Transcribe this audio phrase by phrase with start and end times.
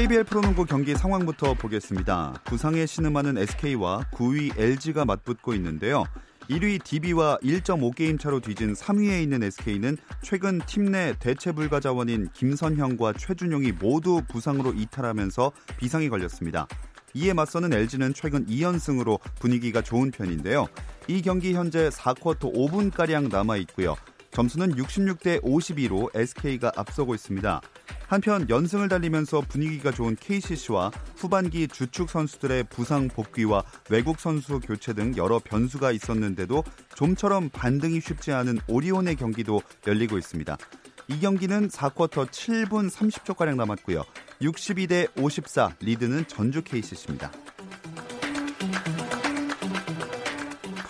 [0.00, 2.40] KBL 프로농구 경기 상황부터 보겠습니다.
[2.46, 6.04] 부상에 신음하는 SK와 9위 LG가 맞붙고 있는데요.
[6.48, 13.12] 1위 DB와 1.5게임 차로 뒤진 3위에 있는 SK는 최근 팀 내 대체 불가 자원인 김선형과
[13.12, 16.66] 최준용이 모두 부상으로 이탈하면서 비상이 걸렸습니다.
[17.12, 20.66] 이에 맞서는 LG는 최근 2연승으로 분위기가 좋은 편인데요.
[21.08, 23.96] 이 경기 현재 4쿼터 5분가량 남아 있고요.
[24.30, 27.60] 점수는 66대 52로 SK가 앞서고 있습니다.
[28.06, 35.16] 한편 연승을 달리면서 분위기가 좋은 KCC와 후반기 주축 선수들의 부상 복귀와 외국 선수 교체 등
[35.16, 40.56] 여러 변수가 있었는데도 좀처럼 반등이 쉽지 않은 오리온의 경기도 열리고 있습니다.
[41.08, 44.04] 이 경기는 4쿼터 7분 30초가량 남았고요.
[44.42, 47.32] 62대 54 리드는 전주 KCC입니다.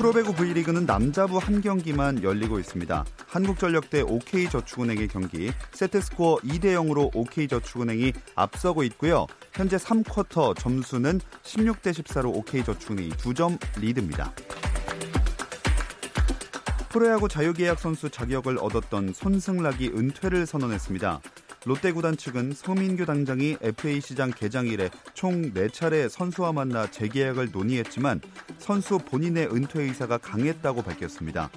[0.00, 3.04] 프로배구 V리그는 남자부 한 경기만 열리고 있습니다.
[3.26, 9.26] 한국전력 대 OK저축은행의 경기 세트스코어 2대 0으로 OK저축은행이 앞서고 있고요.
[9.52, 14.32] 현재 3쿼터 점수는 16대 14로 OK저축은행이 2점 리드입니다.
[16.88, 21.20] 프로야구 자유계약 선수 자격을 얻었던 손승락이 은퇴를 선언했습니다.
[21.66, 28.22] 롯데 구단 측은 서민규 당장이 FA 시장 개장 이래 총 4차례 선수와 만나 재계약을 논의했지만
[28.58, 31.50] 선수 본인의 은퇴 의사가 강했다고 밝혔습니다.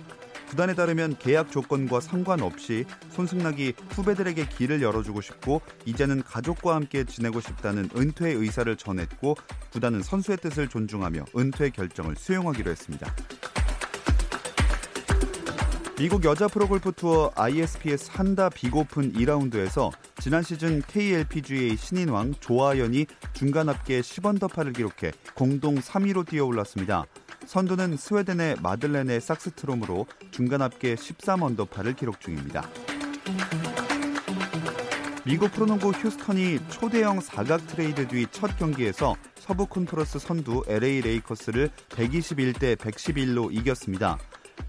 [0.49, 7.89] 구단에 따르면 계약 조건과 상관없이 손승락이 후배들에게 길을 열어주고 싶고 이제는 가족과 함께 지내고 싶다는
[7.95, 9.35] 은퇴 의사를 전했고
[9.71, 13.15] 구단은 선수의 뜻을 존중하며 은퇴 결정을 수용하기로 했습니다.
[16.03, 23.69] 미국 여자 프로골프 투어 ISPS 한다 빅 오픈 2라운드에서 지난 시즌 KLPGA 신인왕 조아연이 중간
[23.69, 27.05] 합계 10언더파를 기록해 공동 3위로 뛰어올랐습니다.
[27.45, 32.67] 선두는 스웨덴의 마들레네 삭스트롬으로 중간 합계 13언더파를 기록 중입니다.
[35.25, 42.75] 미국 프로농구 휴스턴이 초대형 사각 트레이드 뒤 첫 경기에서 서부 콘퍼런스 선두 LA 레이커스를 121대
[42.75, 44.17] 111로 이겼습니다.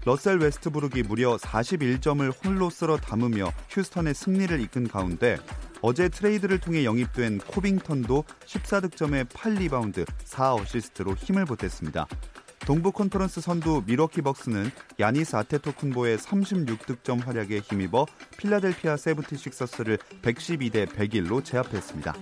[0.05, 5.37] 러셀 웨스트브룩이 무려 41점을 홀로 쓸어 담으며 휴스턴의 승리를 이끈 가운데
[5.81, 12.07] 어제 트레이드를 통해 영입된 코빙턴도 14득점에 8리바운드 4어시스트로 힘을 보탰습니다.
[12.65, 18.07] 동부 컨퍼런스 선두 미러키 벅스는 야니스 아테토쿤보의 36득점 활약에 힘입어
[18.37, 22.15] 필라델피아 세븐티식서스를 112대 101로 제압했습니다.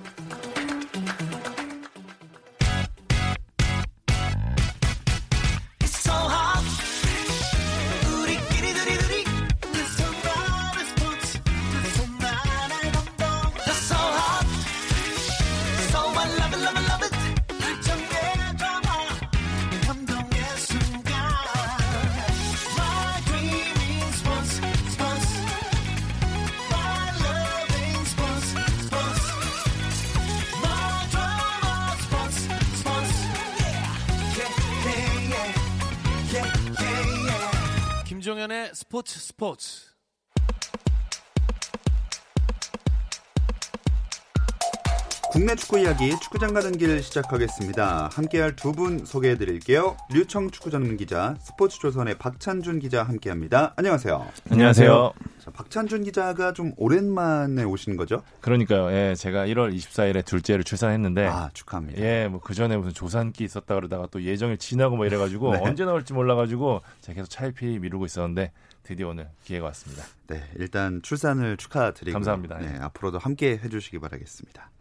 [38.44, 39.93] 김종현의 스포츠 스포츠.
[45.34, 48.10] 국내 축구 이야기 축구장 가는 길 시작하겠습니다.
[48.14, 49.98] 함께할 두 분 소개해 드릴게요.
[50.12, 53.74] 류청 축구 전문 기자, 스포츠조선의 박찬준 기자 함께합니다.
[53.76, 54.28] 안녕하세요.
[54.52, 55.14] 안녕하세요.
[55.44, 58.22] 자, 박찬준 기자가 좀 오랜만에 오시는 거죠?
[58.42, 58.92] 그러니까요.
[58.96, 62.00] 예, 제가 1월 24일에 둘째를 출산했는데 아 축하합니다.
[62.02, 65.60] 예, 뭐 그 전에 무슨 조산기 있었다 그러다가 또 예정일 지나고 뭐 이래 가지고 네.
[65.64, 68.52] 언제 나올지 몰라 가지고 제가 계속 차일피일 미루고 있었는데
[68.84, 70.04] 드디어 오늘 기회가 왔습니다.
[70.28, 72.60] 네, 일단 출산을 축하드리고 감사합니다.
[72.60, 72.80] 네, 예.
[72.80, 74.72] 앞으로도 함께 해주시기 바라겠습니다.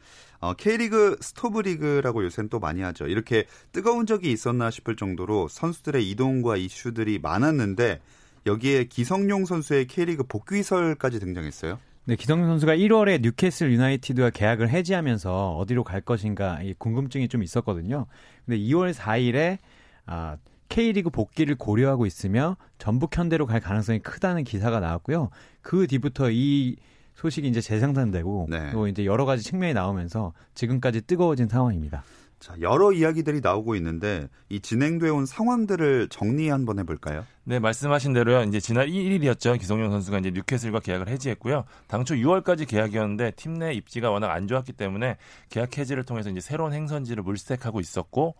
[0.40, 3.06] 어, K리그 스토브리그라고 요새는 또 많이 하죠.
[3.06, 8.00] 이렇게 뜨거운 적이 있었나 싶을 정도로 선수들의 이동과 이슈들이 많았는데
[8.46, 11.78] 여기에 기성용 선수의 K리그 복귀설까지 등장했어요.
[12.05, 18.06] 네, 기성용 선수가 1월에 뉴캐슬 유나이티드와 계약을 해지하면서 어디로 갈 것인가 이 궁금증이 좀 있었거든요.
[18.44, 19.58] 근데 2월 4일에
[20.06, 20.37] 아,
[20.72, 25.28] K리그 복귀를 고려하고 있으며 전북 현대로 갈 가능성이 크다는 기사가 나왔고요.
[25.60, 26.76] 그 뒤부터 이
[27.14, 28.70] 소식이 이제 재생산되고 네.
[28.72, 32.02] 또 이제 여러 가지 측면이 나오면서 지금까지 뜨거워진 상황입니다.
[32.40, 37.24] 자, 여러 이야기들이 나오고 있는데 이 진행되어 온 상황들을 정리 한번 해볼까요?
[37.44, 38.42] 네, 말씀하신 대로요.
[38.44, 39.60] 이제 지난 1일이었죠.
[39.60, 41.64] 기성용 선수가 이제 뉴캐슬과 계약을 해지했고요.
[41.86, 45.19] 당초 6월까지 계약이었는데 팀 내 입지가 워낙 안 좋았기 때문에
[45.50, 48.34] 계약 해지를 통해서 이제 새로운 행선지를 물색하고 있었고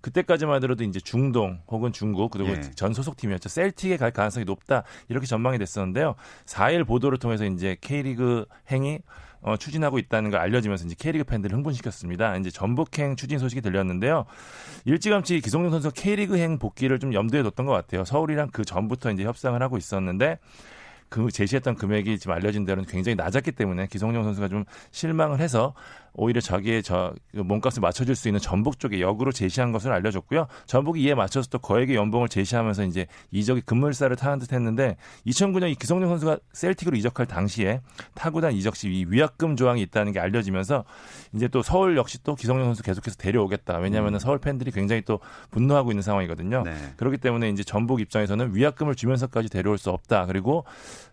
[0.00, 2.60] 그때까지만 하더라도 이제 중동 혹은 중국 그리고 예.
[2.74, 3.48] 전 소속팀이었죠.
[3.48, 6.14] 셀틱에 갈 가능성이 높다 이렇게 전망이 됐었는데요.
[6.46, 9.00] 4일 보도를 통해서 이제 K리그 행이
[9.40, 12.36] 어, 추진하고 있다는 걸 알려지면서 이제 K리그 팬들을 흥분시켰습니다.
[12.36, 14.24] 이제 전북행 추진 소식이 들렸는데요.
[14.84, 18.04] 일찌감치 기성용 선수가 K리그행 복귀를 좀 염두에 뒀던 것 같아요.
[18.04, 20.38] 서울이랑 그 전부터 이제 협상을 하고 있었는데
[21.08, 25.74] 그 제시했던 금액이 지금 알려진 대로는 굉장히 낮았기 때문에 기성용 선수가 좀 실망을 해서
[26.18, 30.48] 오히려 자기의 저그 몸값을 맞춰줄 수 있는 전북 쪽에 역으로 제시한 것을 알려줬고요.
[30.66, 34.96] 전북이 이에 맞춰서 또 거액의 연봉을 제시하면서 이제 이적이 급물살을 타는 듯 했는데
[35.28, 37.80] 2009년 이 기성용 선수가 셀틱으로 이적할 당시에
[38.14, 40.84] 타구단 이적 시이 위약금 조항이 있다는 게 알려지면서
[41.34, 43.78] 이제 또 서울 역시 또 기성용 선수 계속해서 데려오겠다.
[43.78, 45.20] 왜냐하면 서울 팬들이 굉장히 또
[45.52, 46.64] 분노하고 있는 상황이거든요.
[46.64, 46.74] 네.
[46.96, 50.26] 그렇기 때문에 이제 전북 입장에서는 위약금을 주면서까지 데려올 수 없다.
[50.26, 50.64] 그리고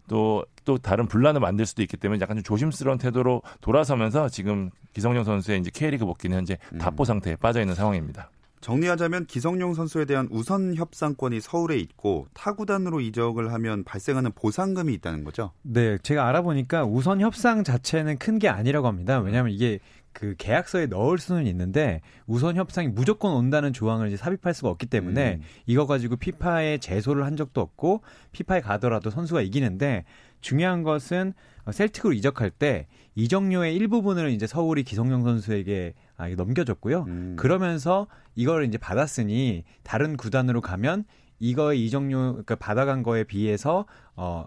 [0.07, 5.24] 또, 또 다른 분란을 만들 수도 있기 때문에 약간 좀 조심스러운 태도로 돌아서면서 지금 기성용
[5.24, 8.30] 선수의 이제 K리그 복귀는 현재 답보 상태에 빠져 있는 상황입니다.
[8.62, 15.52] 정리하자면 기성용 선수에 대한 우선 협상권이 서울에 있고 타구단으로 이적을 하면 발생하는 보상금이 있다는 거죠.
[15.62, 19.19] 네, 제가 알아보니까 우선 협상 자체는 큰 게 아니라고 합니다.
[19.19, 19.80] 왜냐하면 이게
[20.16, 25.36] 그 계약서에 넣을 수는 있는데 우선 협상이 무조건 온다는 조항을 이제 삽입할 수가 없기 때문에
[25.36, 25.42] 음.
[25.66, 28.02] 이거 가지고 피파에 제소를 한 적도 없고
[28.32, 30.06] 피파에 가더라도 선수가 이기는데
[30.40, 31.34] 중요한 것은
[31.70, 37.04] 셀틱으로 이적할 때 이적료의 일부분을 이제 서울이 기성용 선수에게 아, 넘겨줬고요.
[37.08, 37.36] 음.
[37.38, 41.04] 그러면서 이걸 이제 받았으니 다른 구단으로 가면
[41.40, 43.86] 이거의 이적료 그러니까 받아간 거에 비해서
[44.16, 44.46] 어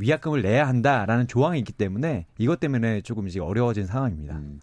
[0.00, 4.34] 위약금을 내야 한다라는 조항이 있기 때문에 이것 때문에 조금 이제 어려워진 상황입니다.
[4.36, 4.60] 음.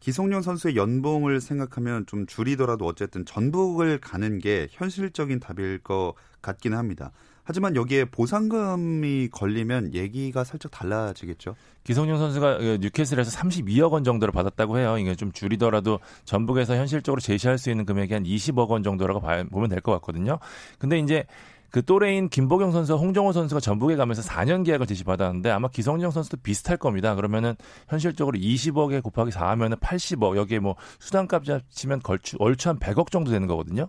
[0.00, 7.12] 기성용 선수의 연봉을 생각하면 좀 줄이더라도 어쨌든 전북을 가는 게 현실적인 답일 것 같기는 합니다.
[7.44, 11.54] 하지만 여기에 보상금이 걸리면 얘기가 살짝 달라지겠죠.
[11.84, 14.96] 기성용 선수가 그 뉴캐슬에서 32억 원 정도를 받았다고 해요.
[14.98, 19.68] 이게 좀 줄이더라도 전북에서 현실적으로 제시할 수 있는 금액이 한 20억 원 정도라고 봐- 보면
[19.68, 20.38] 될 것 같거든요.
[20.78, 21.24] 근데 이제
[21.70, 26.76] 그 또래인 김보경 선수와 홍정호 선수가 전북에 가면서 4년 계약을 제시받았는데 아마 기성용 선수도 비슷할
[26.76, 27.14] 겁니다.
[27.14, 27.54] 그러면은
[27.88, 33.46] 현실적으로 20억에 곱하기 4하면은 80억 여기에 뭐 수당값 치면 걸추 얼추 한 100억 정도 되는
[33.46, 33.88] 거거든요.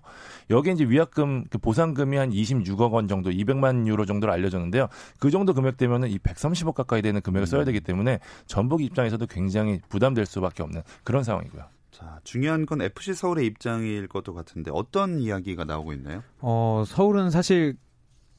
[0.49, 4.87] 여기에 이제 위약금 그 보상금이 한 26억 원 정도 200만 유로 정도로 알려졌는데요.
[5.19, 9.79] 그 정도 금액 되면은 이 130억 가까이 되는 금액을 써야 되기 때문에 전북 입장에서도 굉장히
[9.89, 11.80] 부담될 수밖에 없는 그런 상황이고요.
[11.91, 16.23] 자, 중요한 건 FC 서울의 입장일 것도 같은데 어떤 이야기가 나오고 있나요?
[16.39, 17.75] 어, 서울은 사실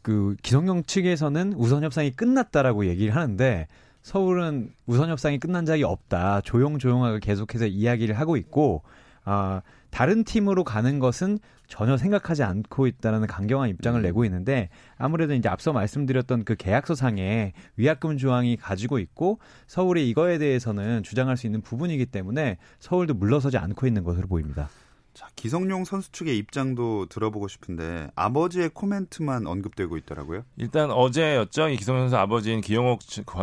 [0.01, 3.69] 그 기성용 측에서는 우선 협상이 끝났다라고 얘기를 하는데
[4.03, 6.41] 서울은 우선 협상이 끝난 적이 없다.
[6.41, 8.83] 조용조용하게 계속해서 이야기를 하고 있고
[9.25, 11.39] 아, 다른 팀으로 가는 것은
[11.69, 17.53] 전혀 생각하지 않고 있다는 강경한 입장을 내고 있는데 아무래도 이제 앞서 말씀드렸던 그 계약서 상에
[17.77, 23.87] 위약금 조항이 가지고 있고 서울이 이거에 대해서는 주장할 수 있는 부분이기 때문에 서울도 물러서지 않고
[23.87, 24.69] 있는 것으로 보입니다.
[25.15, 30.45] 자, 기성용 선수 측의 입장도 들어보고 싶은데 아버지의 코멘트만 언급되고 있더라고요.
[30.57, 31.69] 일단 어제였죠.
[31.69, 33.01] 이 기성용 선수 아버지인 기영옥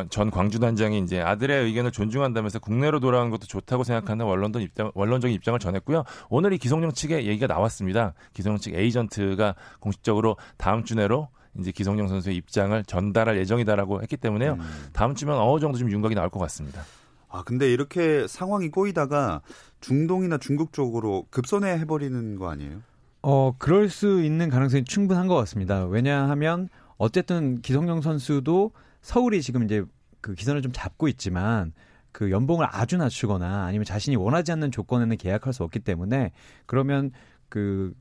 [0.09, 5.59] 전 광주단장이 이제 아들의 의견을 존중한다면서 국내로 돌아가는 것도 좋다고 생각하는 원론적 입장, 원론적인 입장을
[5.59, 6.05] 전했고요.
[6.29, 8.13] 오늘 이 기성용 측의 얘기가 나왔습니다.
[8.33, 11.29] 기성용 측 에이전트가 공식적으로 다음 주 내로
[11.59, 14.53] 이제 기성용 선수의 입장을 전달할 예정이다라고 했기 때문에요.
[14.53, 14.89] 음.
[14.93, 16.83] 다음 주면 어느 정도 좀 윤곽이 나올 것 같습니다.
[17.31, 19.41] 아, 근데 이렇게 상황이 꼬이다가
[19.81, 22.81] 중동이나 중국 쪽으로 급선회 해버리는 거 아니에요?
[23.21, 25.85] 어, 그럴 수 있는 가능성이 충분한 것 같습니다.
[25.85, 28.71] 왜냐하면 어쨌든 기성용 선수도
[29.01, 29.83] 서울이 지금 이제
[30.21, 31.73] 그 기선을 좀 잡고 있지만
[32.11, 36.31] 그 연봉을 아주 낮추거나 아니면 자신이 원하지 않는 조건에는 계약할 수 없기 때문에
[36.65, 37.11] 그러면
[37.49, 37.93] 그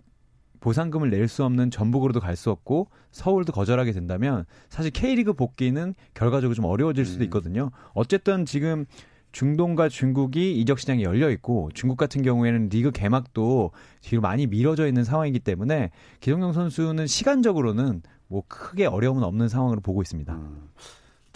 [0.61, 6.55] 보상금을 낼 수 없는 전북으로도 갈 수 없고 서울도 거절하게 된다면 사실 K리그 복귀는 결과적으로
[6.55, 7.25] 좀 어려워질 수도 음.
[7.25, 7.71] 있거든요.
[7.95, 8.85] 어쨌든 지금
[9.33, 15.05] 중동과 중국이 이적 시장이 열려 있고 중국 같은 경우에는 리그 개막도 뒤로 많이 미뤄져 있는
[15.05, 20.35] 상황이기 때문에 기성용 선수는 시간적으로는 뭐 크게 어려움은 없는 상황으로 보고 있습니다.
[20.35, 20.69] 음.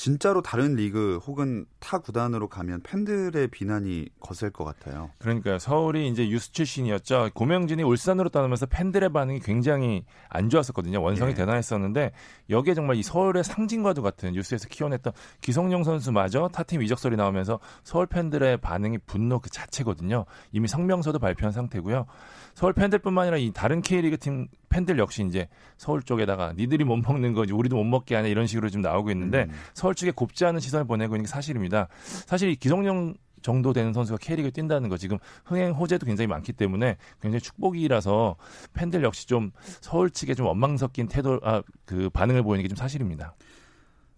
[0.02, 5.11] 진짜로 다른 리그 혹은 타 구단으로 가면 팬들의 비난이 거셀 것 같아요.
[5.21, 7.30] 그러니까 서울이 이제 유스 출신이었죠.
[7.35, 11.00] 고명진이 울산으로 떠나면서 팬들의 반응이 굉장히 안 좋았었거든요.
[11.00, 11.35] 원성이 예.
[11.35, 12.11] 대단했었는데
[12.50, 18.06] 여기에 정말 이 서울의 상징과도 같은 뉴스에서 키워냈던 기성용 선수마저 타팀 이적 설이 나오면서 서울
[18.06, 20.25] 팬들의 반응이 분노 그 자체거든요.
[20.50, 22.06] 이미 성명서도 발표한 상태고요.
[22.54, 27.35] 서울 팬들뿐만 아니라 이 다른 K리그 팀 팬들 역시 이제 서울 쪽에다가 니들이 못 먹는
[27.35, 29.52] 거지 우리도 못 먹게 하냐 이런 식으로 좀 나오고 있는데 음.
[29.75, 31.88] 서울 측에 곱지 않은 시선을 보내고 있는 게 사실입니다.
[32.26, 36.97] 사실 이 기성용 정도 되는 선수가 K리그 뛴다는 거 지금 흥행 호재도 굉장히 많기 때문에
[37.21, 38.37] 굉장히 축복이라서
[38.73, 39.50] 팬들 역시 좀
[39.81, 43.35] 서울 측에 좀 원망 섞인 태도 아, 그 반응을 보이는 게 좀 사실입니다.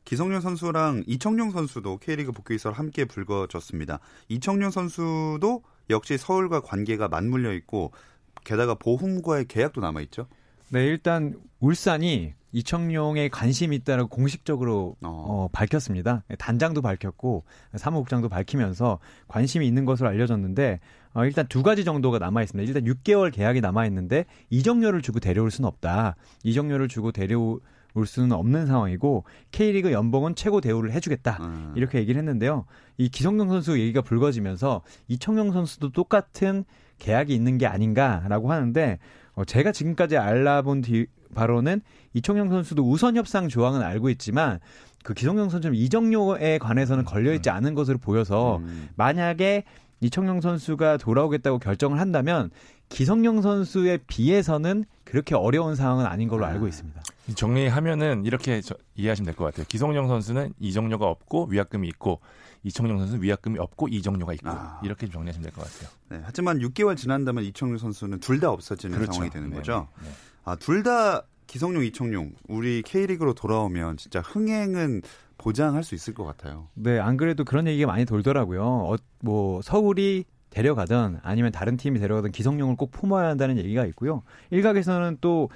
[0.05, 4.01] 기성용 선수랑 이청용 선수도 K리그 복귀 이설 함께 불거졌습니다.
[4.29, 7.93] 이청용 선수도 역시 서울과 관계가 맞물려 있고
[8.45, 10.29] 게다가 보험과의 계약도 남아 있죠.
[10.71, 15.09] 네, 일단 울산이 이청용에 관심이 있다고 공식적으로 어.
[15.09, 16.23] 어, 밝혔습니다.
[16.39, 17.45] 단장도 밝혔고
[17.75, 20.79] 사무국장도 밝히면서 관심이 있는 것으로 알려졌는데
[21.15, 22.69] 어, 일단 두 가지 정도가 남아 있습니다.
[22.69, 26.15] 일단 6개월 계약이 남아 있는데 이적료를 주고 데려올 수는 없다.
[26.45, 27.61] 이적료를 주고 데려올
[28.07, 31.39] 수는 없는 상황이고 K리그 연봉은 최고 대우를 해주겠다.
[31.41, 31.73] 음.
[31.75, 32.67] 이렇게 얘기를 했는데요.
[32.99, 36.65] 이 기성용 선수 얘기가 불거지면서 이청용 선수도 똑같은
[36.99, 39.01] 계약이 있는 게 아닌가라고 하는데
[39.35, 41.81] 어, 제가 지금까지 알아본 뒤, 바로는
[42.13, 44.61] 이청용 선수도 우선 협상 조항은 알고 있지만
[45.03, 48.89] 그 기성용 선수는 이적료에 관해서는 걸려 있지 않은 것으로 보여서 음.
[48.97, 49.65] 만약에
[50.01, 52.51] 이청용 선수가 돌아오겠다고 결정을 한다면
[52.89, 57.03] 기성용 선수에 비해서는 그렇게 어려운 상황은 아닌 걸로 알고 있습니다.
[57.35, 59.65] 정리하면은 이렇게 저- 이해하시면 될 것 같아요.
[59.69, 62.21] 기성용 선수는 이적료가 없고 위약금이 있고
[62.65, 64.81] 이청용 선수는 위약금이 없고 이적료가 있고 아.
[64.83, 65.91] 이렇게 정리하시면 될 것 같아요.
[66.09, 69.13] 네, 하지만 6개월 지난다면 이청용 선수는 둘 다 없어지는 그렇죠.
[69.13, 69.89] 상황이 되는 네, 거죠.
[70.01, 70.15] 네, 네.
[70.45, 75.03] 아, 둘 다 기성용, 이청용 우리 K리그로 돌아오면 진짜 흥행은
[75.37, 76.69] 보장할 수 있을 것 같아요.
[76.75, 78.63] 네, 안 그래도 그런 얘기가 많이 돌더라고요.
[78.65, 84.23] 어, 뭐 서울이 데려가든 아니면 다른 팀이 데려가든 기성용을 꼭 품어야 한다는 얘기가 있고요.
[84.51, 85.51] 일각에서는 또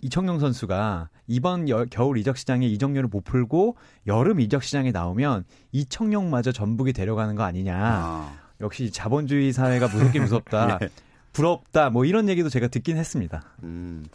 [0.00, 3.76] 이청용 선수가 이번 여- 겨울 이적 시장에 이적료를 못 풀고
[4.06, 7.74] 여름 이적 시장에 나오면 이청용마저 전북이 데려가는 거 아니냐.
[7.78, 10.78] 아, 역시 자본주의 사회가 무섭게 무섭다.
[10.82, 10.88] 예.
[11.32, 11.90] 부럽다.
[11.90, 13.42] 뭐 이런 얘기도 제가 듣긴 했습니다.
[13.62, 14.06] 음.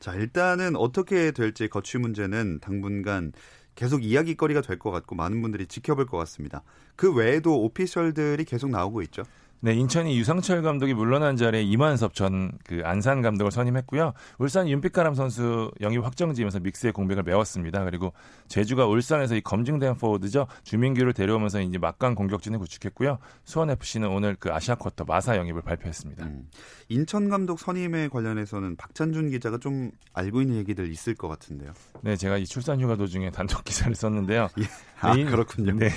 [0.00, 3.32] 자, 일단은 어떻게 될지 거취 문제는 당분간
[3.74, 6.62] 계속 이야기거리가 될 것 같고 많은 분들이 지켜볼 것 같습니다.
[6.96, 9.22] 그 외에도 오피셜들이 계속 나오고 있죠.
[9.64, 14.12] 네, 인천이 유상철 감독이 물러난 자리에 이만섭 전 그 안산 감독을 선임했고요.
[14.38, 17.84] 울산 윤빛가람 선수 영입 확정지면서 믹스의 공백을 메웠습니다.
[17.84, 18.12] 그리고
[18.48, 20.46] 제주가 울산에서 이 검증된 포워드죠.
[20.64, 23.18] 주민규를 데려오면서 이제 막강 공격진을 구축했고요.
[23.44, 26.24] 수원 FC는 오늘 그 아시아 쿼터 마사 영입을 발표했습니다.
[26.26, 26.48] 음.
[26.88, 31.72] 인천 감독 선임에 관련해서는 박찬준 기자가 좀 알고 있는 얘기들 있을 것 같은데요.
[32.02, 34.48] 네, 제가 이 출산 휴가 도중에 단독 기사를 썼는데요.
[35.04, 35.72] 아, 네, 인- 그렇군요.
[35.78, 35.90] 네.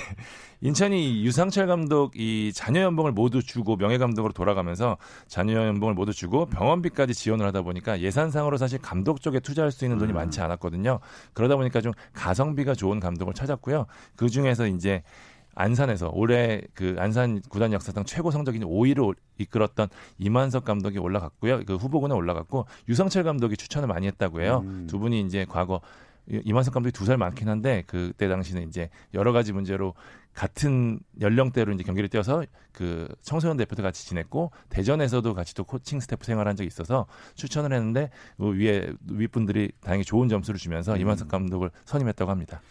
[0.62, 4.98] 인천이 유상철 감독 이 자녀 연봉을 모두 주고 명예 감독으로 돌아가면서
[5.28, 10.00] 자녀 연봉을 모두 주고 병원비까지 지원을 하다 보니까 예산상으로 사실 감독 쪽에 투자할 수 있는
[10.00, 10.16] 돈이 음.
[10.16, 11.00] 많지 않았거든요.
[11.34, 13.86] 그러다 보니까 좀 가성비가 좋은 감독을 찾았고요.
[14.16, 15.04] 그 중에서 이제
[15.54, 21.66] 안산에서 올해 그 안산 구단 역사상 최고 성적인 5위를 이끌었던 이만석 감독이 올라갔고요.
[21.66, 24.62] 그 후보군에 올라갔고 유상철 감독이 추천을 많이 했다고 해요.
[24.66, 24.88] 음.
[24.90, 25.82] 두 분이 이제 과거
[26.30, 29.94] 이- 이만석 감독이 두 살 많긴 한데 그때 당시는 이제 여러 가지 문제로
[30.34, 36.26] 같은 연령대로 이제 경기를 뛰어서 그 청소년 대표도 같이 지냈고 대전에서도 같이 또 코칭 스태프
[36.26, 41.00] 생활한 적이 있어서 추천을 했는데 그 위에 윗분들이 다행히 좋은 점수를 주면서 음.
[41.02, 42.62] 이만석 감독을 선임했다고 합니다.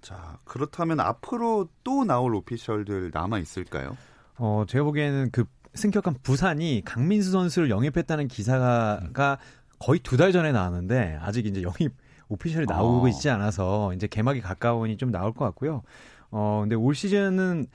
[0.00, 3.96] 자, 그렇다면 앞으로 또 나올 오피셜들 남아 있을까요?
[4.38, 9.00] 어, 제가 보기에는 그 승격한 부산이 강민수 선수를 영입했다는 기사가
[9.78, 11.92] 거의 두 달 전에 나왔는데 아직 이제 영입
[12.28, 13.08] 오피셜이 나오고 어.
[13.08, 15.82] 있지 않아서 이제 개막이 가까우니 좀 나올 것 같고요.
[16.30, 17.66] 어, 근데 올 시즌은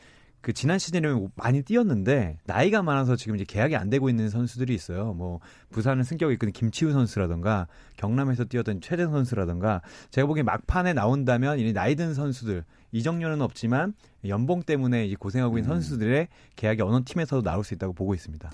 [0.42, 5.14] 그 지난 시즌에 많이 뛰었는데 나이가 많아서 지금 이제 계약이 안 되고 있는 선수들이 있어요.
[5.14, 5.40] 뭐
[5.70, 7.68] 부산은 승격을 이끄는 김치우 선수라던가
[7.98, 13.94] 경남에서 뛰었던 최재 선수라던가 제가 보기엔 막판에 나온다면 이 나이 든 선수들 이적료는 없지만
[14.28, 15.76] 연봉 때문에 이제 고생하고 있는 음.
[15.76, 18.50] 선수들의 계약이 어느 팀에서도 나올 수 있다고 보고 있습니다.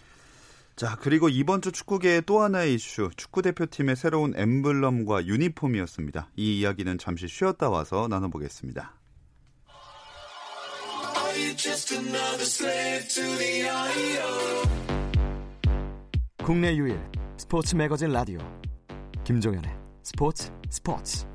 [0.78, 6.30] 자, 그리고 이번 주 축구계의 또 하나의 이슈, 축구 대표팀의 새로운 엠블럼과 유니폼이었습니다.
[6.36, 8.94] 이 이야기는 잠시 쉬었다 와서 나눠보겠습니다.
[16.44, 17.02] 국내 유일
[17.38, 18.38] 스포츠 매거진 라디오
[19.24, 21.26] 김종현의 스포츠 스포츠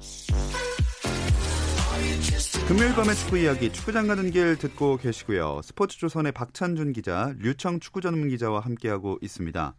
[2.69, 5.61] 금요일 밤의 축구 이야기 축구장 가는 길 듣고 계시고요.
[5.63, 9.75] 스포츠조선의 박찬준 기자, 류청 축구 전문 기자와 함께하고 있습니다.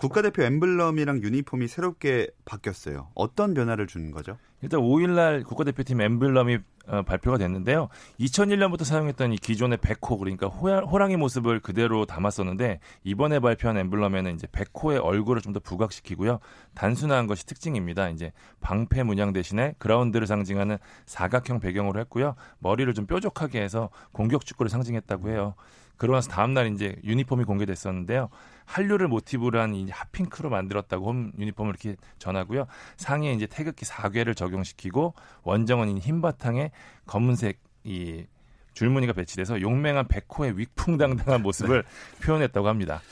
[0.00, 3.08] 국가대표 엠블럼이랑 유니폼이 새롭게 바뀌었어요.
[3.14, 4.38] 어떤 변화를 주는 거죠?
[4.62, 7.88] 일단 5일날 국가대표팀 엠블럼이 어, 발표가 됐는데요.
[8.18, 14.98] 2001년부터 사용했던 이 기존의 백호 그러니까 호랑이 모습을 그대로 담았었는데 이번에 발표한 엠블럼에는 이제 백호의
[14.98, 16.38] 얼굴을 좀 더 부각시키고요.
[16.74, 18.08] 단순한 것이 특징입니다.
[18.08, 22.36] 이제 방패 문양 대신에 그라운드를 상징하는 사각형 배경으로 했고요.
[22.60, 25.54] 머리를 좀 뾰족하게 해서 공격 축구를 상징했다고 해요.
[26.00, 28.30] 그러고 나서 다음 날 이제 유니폼이 공개됐었는데요.
[28.70, 32.66] 한류를 모티브로 한이 핫핑크로 만들었다고 홈 유니폼을 이렇게 전하고요.
[32.96, 36.70] 상의에 이제 태극기 4괴를 적용시키고 원정은 흰 바탕에
[37.06, 38.26] 검은색 이
[38.74, 41.82] 줄무늬가 배치돼서 용맹한 백호의 위풍당당한 모습을
[42.22, 43.02] 표현했다고 합니다.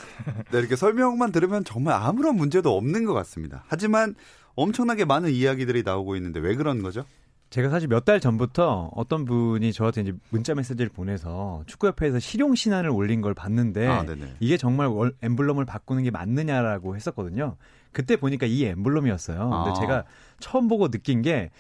[0.53, 3.65] 네, 이렇게 설명만 들으면 정말 아무런 문제도 없는 것 같습니다.
[3.67, 4.15] 하지만
[4.55, 7.05] 엄청나게 많은 이야기들이 나오고 있는데 왜 그런 거죠?
[7.51, 12.91] 제가 사실 몇 달 전부터 어떤 분이 저한테 이제 문자 메시지를 보내서 축구협회에서 실용 신안을
[12.91, 14.05] 올린 걸 봤는데 아.
[14.41, 17.57] 이게 정말 월- 엠블럼을 바꾸는 게 맞느냐라고 했었거든요.
[17.93, 19.39] 그때 보니까 이 엠블럼이었어요.
[19.39, 19.75] 근데 아.
[19.81, 20.05] 제가
[20.41, 21.51] 처음 보고 느낀 게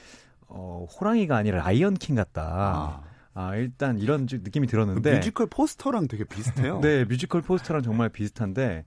[0.46, 2.42] 어, 호랑이가 아니라 라이언킹 같다.
[2.42, 3.02] 아,
[3.34, 6.80] 아, 일단 이런 좀 느낌이 그 들었는데 뮤지컬 포스터랑 되게 비슷해요.
[6.84, 8.84] 네, 뮤지컬 포스터랑 정말 비슷한데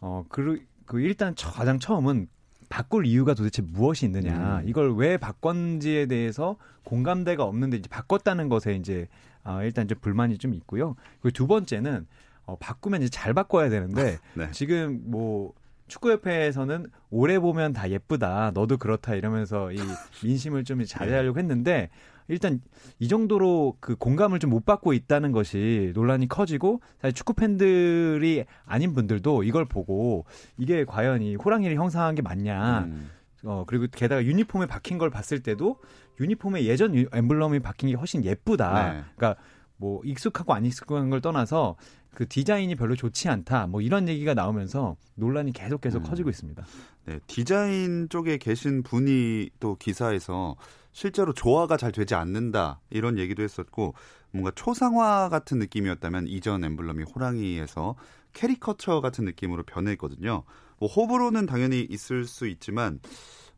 [0.00, 2.28] 어, 그, 그 일단 처- 가장 처음은
[2.74, 4.58] 바꿀 이유가 도대체 무엇이 있느냐.
[4.58, 4.68] 음.
[4.68, 9.06] 이걸 왜 바꿨는지에 대해서 공감대가 없는데 이제 바꿨다는 것에 이제
[9.44, 10.96] 어, 일단 좀 불만이 좀 있고요.
[11.20, 12.04] 그리고 두 번째는
[12.46, 14.50] 어, 바꾸면 이제 잘 바꿔야 되는데 네.
[14.50, 15.52] 지금 뭐
[15.88, 18.52] 축구협회에서는 오래 보면 다 예쁘다.
[18.54, 19.76] 너도 그렇다 이러면서 이
[20.24, 21.90] 민심을 좀 자제하려고 했는데
[22.28, 22.60] 일단
[22.98, 28.94] 이 정도로 그 공감을 좀 못 받고 있다는 것이 논란이 커지고 사실 축구 팬들이 아닌
[28.94, 30.24] 분들도 이걸 보고
[30.56, 32.84] 이게 과연 이 호랑이를 형상한 게 맞냐.
[32.86, 33.10] 음.
[33.46, 35.76] 어 그리고 게다가 유니폼에 박힌 걸 봤을 때도
[36.18, 38.92] 유니폼에 예전 유- 엠블럼이 박힌 게 훨씬 예쁘다.
[38.92, 39.02] 네.
[39.16, 39.40] 그러니까
[39.76, 41.76] 뭐 익숙하고 안 익숙한 걸 떠나서
[42.14, 43.66] 그 디자인이 별로 좋지 않다.
[43.66, 46.02] 뭐 이런 얘기가 나오면서 논란이 계속 계속 음.
[46.04, 46.64] 커지고 있습니다.
[47.06, 50.56] 네, 디자인 쪽에 계신 분이 또 기사에서
[50.92, 53.94] 실제로 조화가 잘 되지 않는다 이런 얘기도 했었고
[54.30, 57.96] 뭔가 초상화 같은 느낌이었다면 이전 엠블럼이 호랑이에서
[58.32, 60.44] 캐리커처 같은 느낌으로 변했거든요.
[60.78, 63.00] 뭐 호불호는 당연히 있을 수 있지만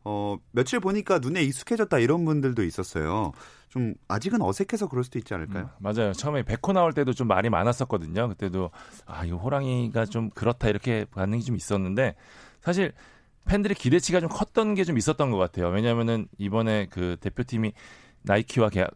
[0.09, 3.33] 어 며칠 보니까 눈에 익숙해졌다 이런 분들도 있었어요.
[3.67, 5.63] 좀 아직은 어색해서 그럴 수도 있지 않을까요?
[5.65, 6.13] 음, 맞아요.
[6.13, 8.29] 처음에 백호 나올 때도 좀 말이 많았었거든요.
[8.29, 8.71] 그때도
[9.05, 12.15] 아 이거 호랑이가 좀 그렇다 이렇게 반응이 좀 있었는데
[12.61, 12.93] 사실
[13.45, 15.67] 팬들의 기대치가 좀 컸던 게 좀 있었던 것 같아요.
[15.69, 17.73] 왜냐하면은 이번에 그 대표팀이
[18.21, 18.91] 나이키와 계약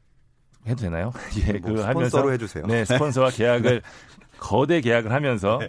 [0.68, 1.12] 해도 되나요?
[1.48, 2.66] 예, 뭐그 스폰서로 해주세요.
[2.68, 3.82] 네, 스폰서와 계약을
[4.40, 5.60] 거대 계약을 하면서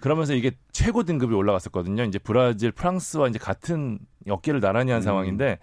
[0.00, 2.04] 그러면서 이게 최고 등급이 올라갔었거든요.
[2.04, 5.02] 이제 브라질, 프랑스와 이제 같은 어깨를 나란히 한 음.
[5.02, 5.58] 상황인데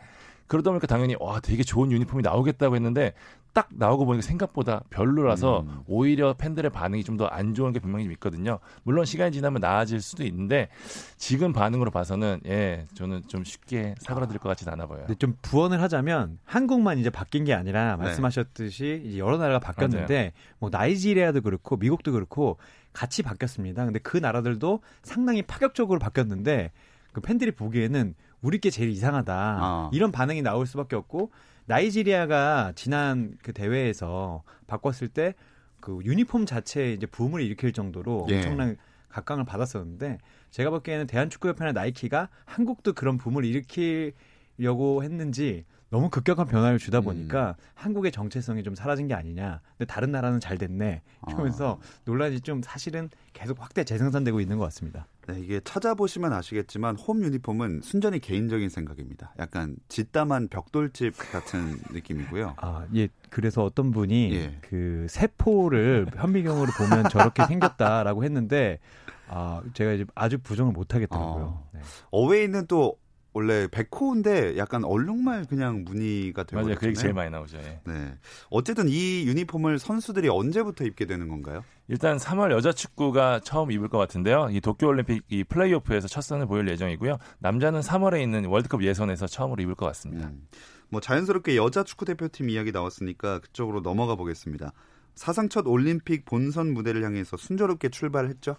[0.48, 3.14] 그러다 보니까 당연히 와 되게 좋은 유니폼이 나오겠다고 했는데
[3.54, 5.80] 딱 나오고 보니까 생각보다 별로라서 음.
[5.88, 8.60] 오히려 팬들의 반응이 좀 더 안 좋은 게 분명히 좀 있거든요.
[8.84, 10.70] 물론 시간이 지나면 나아질 수도 있는데
[11.18, 15.06] 지금 반응으로 봐서는 예 저는 좀 쉽게 사그라들 것 같지는 않아 보여요.
[15.08, 18.04] 근데 좀 부언을 하자면 한국만 이제 바뀐 게 아니라 네.
[18.04, 22.58] 말씀하셨듯이 이제 여러 나라가 바뀌었는데 뭐 나이지리아도 그렇고 미국도 그렇고
[22.94, 23.84] 같이 바뀌었습니다.
[23.86, 26.72] 근데 그 나라들도 상당히 파격적으로 바뀌었는데
[27.12, 29.90] 그 팬들이 보기에는 우리 게 제일 이상하다 아.
[29.94, 31.32] 이런 반응이 나올 수밖에 없고
[31.66, 35.34] 나이지리아가 지난 그 대회에서 바꿨을 때
[35.80, 38.38] 그 유니폼 자체에 이제 붐을 일으킬 정도로 예.
[38.38, 38.78] 엄청난
[39.10, 40.18] 각광을 받았었는데
[40.52, 48.12] 제가 보기에는 대한축구협회나 나이키가 한국도 그런 붐을 일으키려고 했는지 너무 급격한 변화를 주다 보니까 한국의
[48.12, 49.62] 정체성이 좀 사라진 게 아니냐.
[49.78, 51.02] 근데 다른 나라는 잘 됐네.
[51.30, 55.08] 이러면서 논란이 좀 사실은 계속 확대 재생산되고 있는 것 같습니다.
[55.28, 59.34] 네, 이게 찾아보시면 아시겠지만 홈 유니폼은 순전히 개인적인 생각입니다.
[59.40, 62.56] 약간 짓담한 벽돌집 같은 느낌이고요.
[62.58, 63.10] 아, 예.
[63.30, 64.58] 그래서 어떤 분이 예.
[64.62, 68.80] 그 세포를 현미경으로 보면 저렇게 생겼다라고 했는데
[69.28, 71.44] 아, 제가 이제 아주 부정을 못 하겠더라고요.
[71.44, 71.70] 어.
[71.74, 71.82] 네.
[72.12, 72.98] 어웨이는 또
[73.38, 76.76] 원래 백호인데 약간 얼룩말 그냥 무늬가 되고 맞아요.
[76.76, 77.58] 그 얘기 제일 많이 나오죠.
[77.60, 77.80] 예.
[77.86, 78.18] 네.
[78.50, 81.64] 어쨌든 이 유니폼을 선수들이 언제부터 입게 되는 건가요?
[81.88, 84.50] 일단 3월 여자 축구가 처음 입을 것 같은데요.
[84.50, 87.20] 이 도쿄 올림픽 이 플레이오프에서 첫 선을 보일 예정이고요.
[87.38, 90.30] 남자는 3월에 있는 월드컵 예선에서 처음으로 입을 것 같습니다.
[90.30, 90.48] 음.
[90.90, 94.74] 뭐 자연스럽게 여자 축구 대표팀 이야기 나왔으니까 그쪽으로 넘어가 보겠습니다.
[95.14, 98.56] 사상 첫 올림픽 본선 무대를 향해서 순조롭게 출발했죠.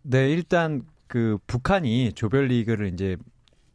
[0.00, 3.18] 네, 일단 그 북한이 조별리그를 이제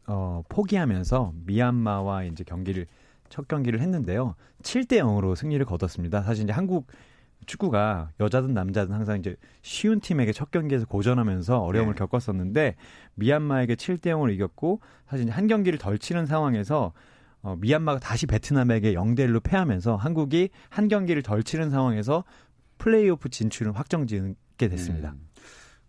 [0.06, 2.86] 어, 포기하면서 미얀마와 이제 경기를
[3.28, 4.34] 첫 경기를 했는데요.
[4.62, 6.22] 7대 0으로 승리를 거뒀습니다.
[6.22, 6.86] 사실 이제 한국
[7.46, 11.98] 축구가 여자든 남자든 항상 이제 쉬운 팀에게 첫 경기에서 고전하면서 어려움을 네.
[11.98, 12.76] 겪었었는데
[13.14, 16.92] 미얀마에게 7대 0으로 이겼고 사실 한 경기를 덜 치는 상황에서
[17.42, 22.24] 어, 미얀마가 다시 베트남에게 0대 1로 패하면서 한국이 한 경기를 덜 치는 상황에서
[22.78, 25.12] 플레이오프 진출은 확정짓게 됐습니다.
[25.12, 25.31] 음.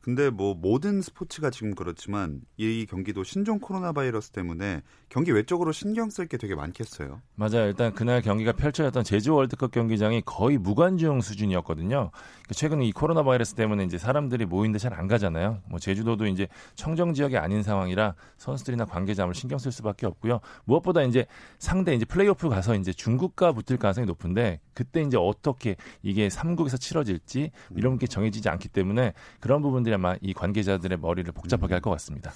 [0.03, 6.09] 근데 뭐 모든 스포츠가 지금 그렇지만 이 경기도 신종 코로나 바이러스 때문에 경기 외적으로 신경
[6.09, 7.21] 쓸 게 되게 많겠어요.
[7.35, 7.67] 맞아요.
[7.67, 12.11] 일단 그날 경기가 펼쳐졌던 제주 월드컵 경기장이 거의 무관중 수준이었거든요.
[12.11, 15.61] 그러니까 최근 이 코로나 바이러스 때문에 이제 사람들이 모이는데 잘 안 가잖아요.
[15.69, 20.41] 뭐 제주도도 이제 청정 지역이 아닌 상황이라 선수들이나 관계자를 신경 쓸 수밖에 없고요.
[20.65, 21.25] 무엇보다 이제
[21.59, 27.51] 상대 이제 플레이오프 가서 이제 중국과 붙을 가능성이 높은데 그때 이제 어떻게 이게 3국에서 치러질지
[27.75, 32.31] 이런 게 정해지지 않기 때문에 그런 부분들이 아마 이 관계자들의 머리를 복잡하게 할 것 같습니다.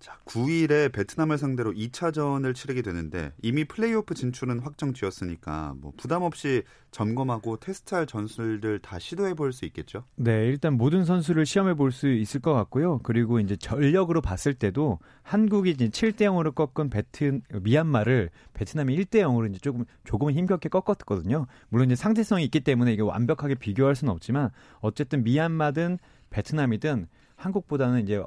[0.00, 6.62] 자, 9일에 베트남을 상대로 2차전을 치르게 되는데 이미 플레이오프 진출은 확정 지었으니까 뭐 부담 없이
[6.92, 10.04] 점검하고 테스트할 전술들 다 시도해 볼 수 있겠죠?
[10.14, 13.00] 네, 일단 모든 선수를 시험해 볼 수 있을 것 같고요.
[13.02, 19.50] 그리고 이제 전력으로 봤을 때도 한국이 이제 7대 0으로 꺾은 베트 미얀마를 베트남이 1대 0으로
[19.50, 21.46] 이제 조금 조금은 힘겹게 꺾었거든요.
[21.70, 25.98] 물론 이제 상대성이 있기 때문에 이게 완벽하게 비교할 수는 없지만 어쨌든 미얀마든
[26.30, 28.22] 베트남이든 한국보다는 이제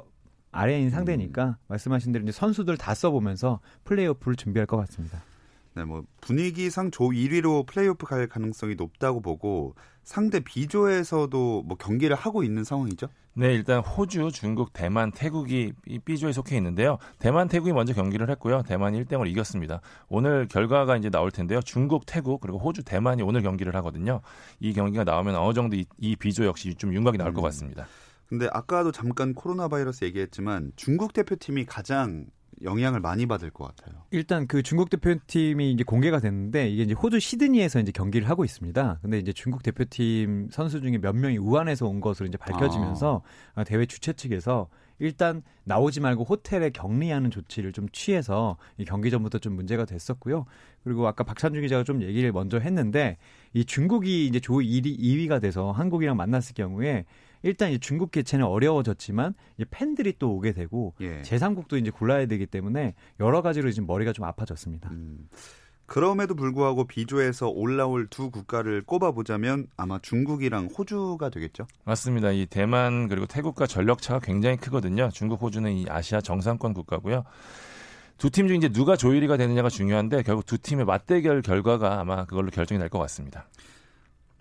[0.51, 1.55] 아래인 상대니까 음.
[1.67, 5.21] 말씀하신 대로 이제 선수들 다 써보면서 플레이오프를 준비할 것 같습니다.
[5.73, 12.43] 네, 뭐 분위기상 조 1위로 플레이오프 갈 가능성이 높다고 보고 상대 B조에서도 뭐 경기를 하고
[12.43, 13.07] 있는 상황이죠?
[13.33, 15.71] 네, 일단 호주, 중국, 대만, 태국이
[16.03, 16.97] B조에 속해 있는데요.
[17.17, 18.63] 대만, 태국이 먼저 경기를 했고요.
[18.63, 19.79] 대만이 1대0으로 이겼습니다.
[20.09, 21.61] 오늘 결과가 이제 나올 텐데요.
[21.61, 24.19] 중국, 태국, 그리고 호주, 대만이 오늘 경기를 하거든요.
[24.59, 27.35] 이 경기가 나오면 어느 정도 이, 이 B조 역시 좀 윤곽이 나올 음.
[27.35, 27.87] 것 같습니다.
[28.27, 32.25] 근데 아까도 잠깐 코로나 바이러스 얘기했지만 중국 대표팀이 가장
[32.63, 34.01] 영향을 많이 받을 것 같아요.
[34.11, 38.99] 일단 그 중국 대표팀이 이제 공개가 됐는데 이게 이제 호주 시드니에서 이제 경기를 하고 있습니다.
[39.01, 43.21] 근데 이제 중국 대표팀 선수 중에 몇 명이 우한에서 온 것으로 이제 밝혀지면서
[43.55, 43.63] 아.
[43.63, 44.67] 대회 주최 측에서
[44.99, 50.45] 일단 나오지 말고 호텔에 격리하는 조치를 좀 취해서 이 경기 전부터 좀 문제가 됐었고요.
[50.83, 53.17] 그리고 아까 박찬주 기자가 좀 얘기를 먼저 했는데
[53.53, 57.05] 이 중국이 이제 조 1위, 2위가 돼서 한국이랑 만났을 경우에
[57.43, 61.21] 일단 이제 중국 개최는 어려워졌지만 이제 팬들이 또 오게 되고 예.
[61.23, 64.89] 제3국도 이제 골라야 되기 때문에 여러 가지로 지금 머리가 좀 아파졌습니다.
[64.91, 65.27] 음.
[65.87, 71.67] 그럼에도 불구하고 비조에서 올라올 두 국가를 꼽아보자면 아마 중국이랑 호주가 되겠죠?
[71.83, 72.31] 맞습니다.
[72.31, 75.09] 이 대만 그리고 태국과 전력 차가 굉장히 크거든요.
[75.11, 77.23] 중국, 호주는 이 아시아 정상권 국가고요.
[78.17, 82.51] 두 팀 중 이제 누가 조율이가 되느냐가 중요한데 결국 두 팀의 맞대결 결과가 아마 그걸로
[82.51, 83.49] 결정이 날 것 같습니다.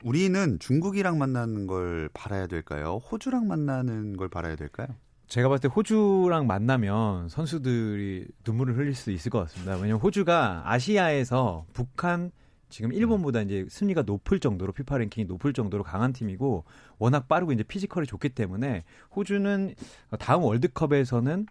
[0.02, 3.00] 우리는 중국이랑 만나는 걸 바라야 될까요?
[3.10, 4.88] 호주랑 만나는 걸 바라야 될까요?
[5.26, 9.74] 제가 봤을 때 호주랑 만나면 선수들이 눈물을 흘릴 수 있을 것 같습니다.
[9.74, 12.32] 왜냐하면 호주가 아시아에서 북한
[12.68, 16.64] 지금 일본보다 이제 순위가 높을 정도로 피파 랭킹이 높을 정도로 강한 팀이고
[16.98, 18.82] 워낙 빠르고 이제 피지컬이 좋기 때문에
[19.14, 19.74] 호주는
[20.18, 21.46] 다음 월드컵에서는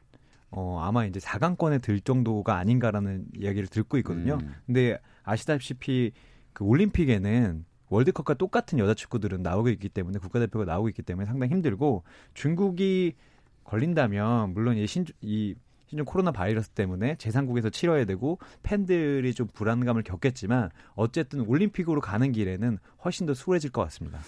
[0.52, 4.40] 어 아마 이제 4강권에 들 정도가 아닌가라는 이야기를 듣고 있거든요.
[4.42, 4.56] 음.
[4.66, 6.12] 근데 아시다시피
[6.54, 12.04] 그 올림픽에는 월드컵과 똑같은 여자 축구들은 나오고 있기 때문에 국가대표가 나오고 있기 때문에 상당히 힘들고
[12.34, 13.16] 중국이
[13.64, 15.56] 걸린다면 물론 이 신, 이
[15.88, 22.78] 신종 코로나 바이러스 때문에 재상국에서 치러야 되고 팬들이 좀 불안감을 겪겠지만 어쨌든 올림픽으로 가는 길에는
[23.04, 24.20] 훨씬 더 수월해질 것 같습니다.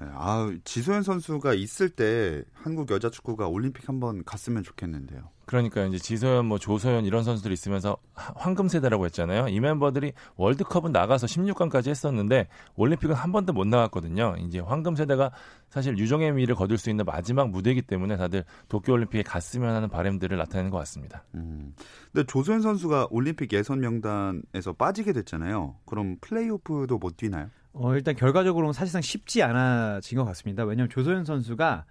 [0.00, 5.30] 네, 아, 지소연 선수가 있을 때 한국 여자 축구가 올림픽 한번 갔으면 좋겠는데요.
[5.46, 9.48] 그러니까 이제 지소연, 뭐 조소연 이런 선수들이 있으면서 황금 세대라고 했잖아요.
[9.48, 14.36] 이 멤버들이 월드컵은 나가서 16강까지 했었는데 올림픽은 한 번도 못 나갔거든요.
[14.40, 15.30] 이제 황금 세대가
[15.68, 20.36] 사실 유종의 미를 거둘 수 있는 마지막 무대이기 때문에 다들 도쿄 올림픽에 갔으면 하는 바램들을
[20.36, 21.24] 나타내는 것 같습니다.
[21.34, 21.74] 음.
[22.12, 25.76] 근데 조소연 선수가 올림픽 예선 명단에서 빠지게 됐잖아요.
[25.84, 27.50] 그럼 플레이오프도 못 뛰나요?
[27.74, 30.64] 어, 일단 결과적으로는 사실상 쉽지 않아진 것 같습니다.
[30.64, 31.84] 왜냐하면 조소연 선수가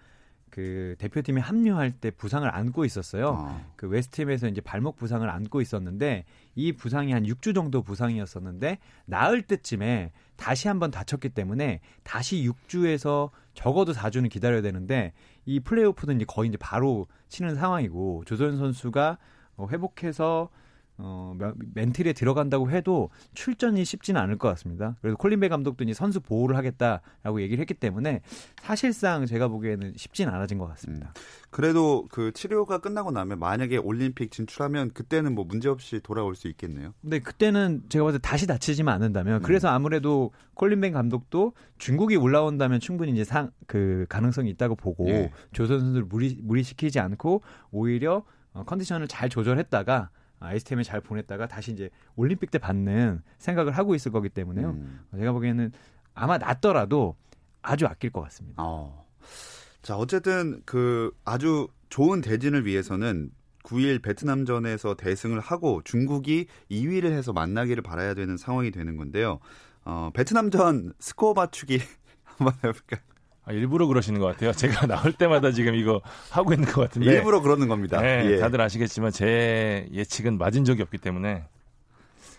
[0.50, 3.36] 그 대표팀에 합류할 때 부상을 안고 있었어요.
[3.36, 3.62] 아.
[3.76, 10.12] 그 웨스트햄에서 이제 발목 부상을 안고 있었는데 이 부상이 한 6주 정도 부상이었었는데 나을 때쯤에
[10.38, 15.14] 다시 한번 다쳤기 때문에 다시 6주에서 적어도 4주는 기다려야 되는데
[15.46, 19.18] 이 플레이오프는 이제 거의 이제 바로 치는 상황이고 조소연 선수가
[19.58, 20.50] 어, 회복해서
[20.98, 21.36] 어,
[21.74, 24.96] 멘틀에 들어간다고 해도 출전이 쉽지는 않을 것 같습니다.
[25.02, 28.22] 그래서 콜린베 감독도 이제 선수 보호를 하겠다라고 얘기를 했기 때문에
[28.62, 31.08] 사실상 제가 보기에는 쉽지는 않아진 것 같습니다.
[31.08, 31.22] 음.
[31.50, 36.94] 그래도 그 치료가 끝나고 나면 만약에 올림픽 진출하면 그때는 뭐 문제없이 돌아올 수 있겠네요.
[37.02, 39.44] 근데 그때는 제가 봤을 때 다시 다치지만 않는다면 음.
[39.44, 45.32] 그래서 아무래도 콜린벤 감독도 중국이 올라온다면 충분히 이제 상 그 가능성이 있다고 보고 예.
[45.52, 50.10] 조선 선수를 무리 무리시키지 않고 오히려 어, 컨디션을 잘 조절했다가
[50.44, 54.72] 아이스템에 잘 보냈다가 다시 이제 올림픽 때 받는 생각을 하고 있을 거기 때문에요.
[54.72, 55.06] 음.
[55.18, 55.72] 제가 보기에는
[56.14, 57.16] 아마 낫더라도
[57.62, 58.62] 아주 아낄 것 같습니다.
[58.62, 59.08] 어.
[59.82, 63.32] 자, 어쨌든 그 아주 좋은 대진을 위해서는
[63.64, 69.40] 9일 베트남전에서 대승을 하고 중국이 2위를 해서 만나기를 바라야 되는 상황이 되는 건데요.
[69.86, 71.80] 어, 베트남전 스코어 맞추기
[72.24, 73.02] 한번 해볼까요?
[73.46, 74.52] 아, 일부러 그러시는 것 같아요.
[74.54, 76.02] 제가 나올 때마다 지금 이거
[76.32, 77.12] 하고 있는 것 같은데.
[77.12, 78.02] 일부러 그러는 겁니다.
[78.02, 78.38] 네, 예.
[78.38, 81.44] 다들 아시겠지만 제 예측은 맞은 적이 없기 때문에.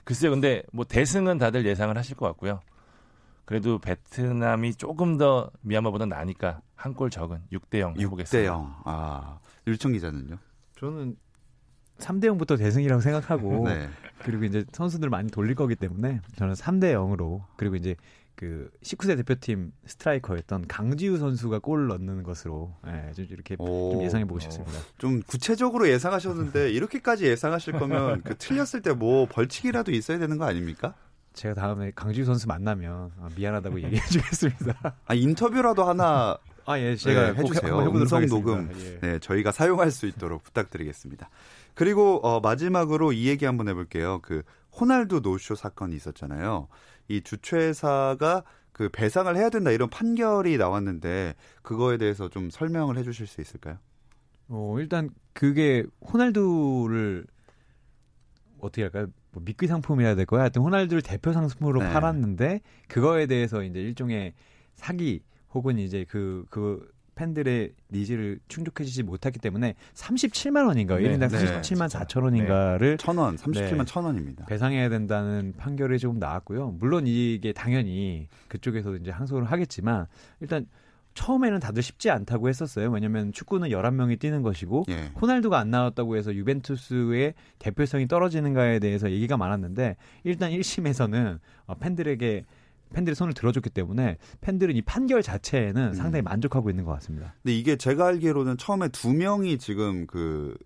[0.04, 2.60] 글쎄요, 근데 뭐 대승은 다들 예상을 하실 것 같고요.
[3.44, 8.38] 그래도 베트남이 조금 더 미얀마보다 나니까 한 골 적은 6대 0 해보겠습니다.
[8.38, 8.74] 6대 0.
[8.84, 10.36] 아, 율청 기자는요?
[10.78, 11.16] 저는
[11.98, 13.88] 3대 0부터 대승이라고 생각하고 네.
[14.24, 17.94] 그리고 이제 선수들 많이 돌릴 거기 때문에 저는 3대 0으로 그리고 이제
[18.36, 23.92] 그 19세 대표팀 스트라이커였던 강지우 선수가 골을 넣는 것으로 예, 좀 이렇게 오.
[23.92, 24.72] 좀 예상해 보고 싶습니다.
[24.98, 30.94] 좀 구체적으로 예상하셨는데 이렇게까지 예상하실 거면 그 틀렸을 때 뭐 벌칙이라도 있어야 되는 거 아닙니까?
[31.32, 34.94] 제가 다음에 강지우 선수 만나면 아, 미안하다고 얘기해 주겠습니다.
[35.04, 37.78] 아 인터뷰라도 하나 아 예, 제가 네, 꼭 해주세요.
[37.90, 38.26] 음성.
[38.26, 38.98] 녹음 예.
[39.00, 41.28] 네, 저희가 사용할 수 있도록 부탁드리겠습니다.
[41.74, 44.20] 그리고 어, 마지막으로 이 얘기 한번 해볼게요.
[44.22, 44.42] 그
[44.80, 46.68] 호날두 노쇼 사건이 있었잖아요.
[47.08, 53.40] 이 주최사가 그 배상을 해야 된다 이런 판결이 나왔는데 그거에 대해서 좀 설명을 해주실 수
[53.40, 53.78] 있을까요?
[54.48, 57.26] 어, 일단 그게 호날두를
[58.58, 59.06] 어떻게 할까요?
[59.30, 60.42] 뭐 미끼 상품이라 될 거야.
[60.42, 61.92] 하여튼 호날두를 대표 상품으로 네.
[61.92, 64.34] 팔았는데 그거에 대해서 이제 일종의
[64.74, 71.00] 사기 혹은 이제 그, 그 팬들의 needs를 충족해주지 못했기 때문에 37만 원인가요?
[71.00, 72.04] 네, 1인당 네, 37만 진짜.
[72.04, 73.84] 4천 원인가를 천 원, 37만 네.
[73.84, 74.46] 천 원입니다.
[74.46, 76.76] 배상해야 된다는 판결이 조금 나왔고요.
[76.78, 80.06] 물론 이게 당연히 그쪽에서도 이제 항소를 하겠지만
[80.40, 80.66] 일단
[81.14, 82.90] 처음에는 다들 쉽지 않다고 했었어요.
[82.90, 85.10] 왜냐면 축구는 11명이 뛰는 것이고 예.
[85.20, 92.44] 호날두가 안 나왔다고 해서 유벤투스의 대표성이 떨어지는가에 대해서 얘기가 많았는데 일단 1심에서는 어, 팬들에게
[92.94, 95.94] 팬들의 손을 들어줬기 때문에 팬들은 이 판결 자체에는 음.
[95.94, 97.34] 상당히 만족하고 있는 것 같습니다.
[97.42, 100.56] 근데 이게 제가 알기로는 처음에 두 명이 지금 그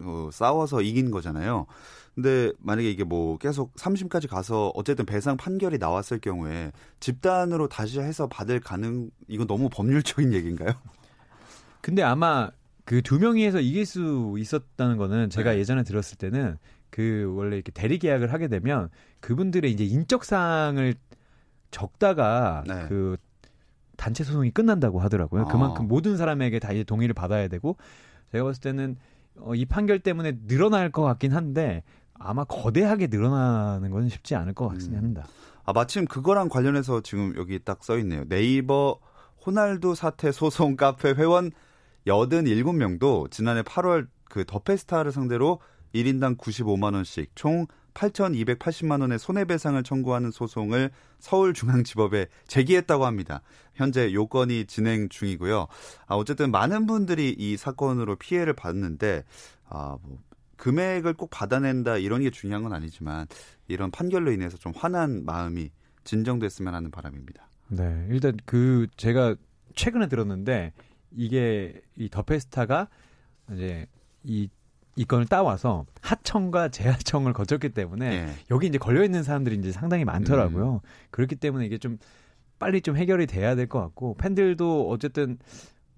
[0.00, 1.66] 어, 싸워서 이긴 거잖아요.
[2.14, 8.26] 근데 만약에 이게 뭐 계속 3심까지 가서 어쨌든 배상 판결이 나왔을 경우에 집단으로 다시 해서
[8.28, 10.72] 받을 가능 이건 너무 법률적인 얘기인가요?
[11.80, 12.50] 근데 아마
[12.84, 15.58] 그 두 명이 해서 이길 수 있었다는 거는 제가 네.
[15.58, 16.58] 예전에 들었을 때는
[16.90, 18.88] 그 원래 이렇게 대리 계약을 하게 되면
[19.20, 20.94] 그분들의 이제 인적 사항을
[21.74, 22.86] 적다가 네.
[22.88, 23.16] 그
[23.96, 25.42] 단체 소송이 끝난다고 하더라고요.
[25.42, 25.44] 아.
[25.46, 27.76] 그만큼 모든 사람에게 다 이제 동의를 받아야 되고
[28.32, 28.96] 제가 봤을 때는
[29.40, 31.82] 어, 이 판결 때문에 늘어날 것 같긴 한데
[32.14, 34.98] 아마 거대하게 늘어나는 건 쉽지 않을 것 같긴 음.
[34.98, 35.26] 합니다.
[35.64, 38.24] 아 마침 그거랑 관련해서 지금 여기 딱 써 있네요.
[38.28, 38.98] 네이버
[39.44, 41.50] 호날두 사태 소송 카페 회원
[42.06, 45.60] 87명도 지난해 8월 그 더페스타를 상대로
[45.94, 53.40] 1인당 95만 원씩 총 8,280만 원의 손해배상을 청구하는 소송을 서울중앙지법에 제기했다고 합니다.
[53.74, 55.66] 현재 요건이 진행 중이고요.
[56.06, 59.24] 아, 어쨌든 많은 분들이 이 사건으로 피해를 봤는데
[59.68, 60.18] 아, 뭐
[60.56, 63.26] 금액을 꼭 받아낸다 이런 게 중요한 건 아니지만
[63.68, 65.70] 이런 판결로 인해서 좀 화난 마음이
[66.04, 67.48] 진정됐으면 하는 바람입니다.
[67.68, 69.36] 네, 일단 그 제가
[69.74, 70.72] 최근에 들었는데
[71.10, 72.88] 이게 이 더페스타가
[73.52, 73.86] 이제
[74.22, 74.48] 이
[74.96, 78.28] 이건을 따와서 하청과 재하청을 거쳤기 때문에 예.
[78.50, 80.80] 여기 이제 걸려 있는 사람들이 이제 상당히 많더라고요.
[81.10, 81.98] 그렇기 때문에 이게 좀
[82.58, 85.38] 빨리 좀 해결이 돼야 될 것 같고 팬들도 어쨌든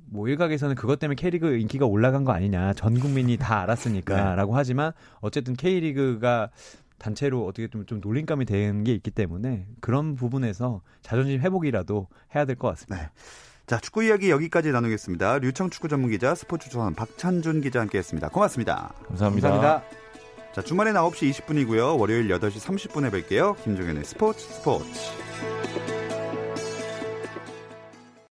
[0.08, 5.54] 뭐 일각에서는 그것 때문에 K리그 인기가 올라간 거 아니냐 전 국민이 다 알았으니까라고 하지만 어쨌든
[5.54, 6.50] K리그가
[6.98, 12.56] 단체로 어떻게 좀, 좀 놀림감이 되는 게 있기 때문에 그런 부분에서 자존심 회복이라도 해야 될
[12.56, 13.02] 것 같습니다.
[13.02, 13.10] 네.
[13.66, 15.38] 자, 축구 이야기 여기까지 나누겠습니다.
[15.40, 18.28] 류청 축구 전문 기자, 스포츠 조선 박찬준 기자 함께 했습니다.
[18.28, 18.92] 고맙습니다.
[19.08, 19.82] 감사합니다.
[20.54, 21.98] 자, 주말엔 9시 20분이고요.
[21.98, 23.60] 월요일 8시 30분에 뵐게요.
[23.64, 24.86] 김종현의 스포츠 스포츠.